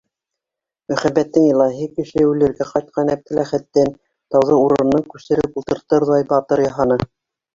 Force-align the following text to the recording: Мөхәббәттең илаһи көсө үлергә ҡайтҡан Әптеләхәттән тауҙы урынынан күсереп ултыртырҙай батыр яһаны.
Мөхәббәттең 0.91 1.43
илаһи 1.49 1.89
көсө 1.97 2.23
үлергә 2.29 2.67
ҡайтҡан 2.69 3.11
Әптеләхәттән 3.15 3.93
тауҙы 4.35 4.57
урынынан 4.63 5.05
күсереп 5.13 5.61
ултыртырҙай 5.63 6.25
батыр 6.35 6.65
яһаны. 6.65 6.99